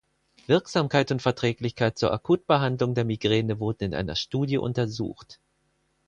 Wirksamkeit 0.47 1.11
und 1.11 1.21
Verträglichkeit 1.21 1.95
zur 1.99 2.11
Akutbehandlung 2.11 2.95
der 2.95 3.05
Migräne 3.05 3.59
wurden 3.59 3.83
in 3.83 3.93
einer 3.93 4.15
Studie 4.15 4.57
untersucht. 4.57 5.39